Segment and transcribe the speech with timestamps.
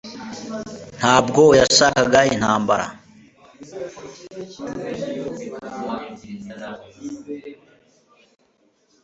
[0.97, 2.85] ntabwo yashakaga intambara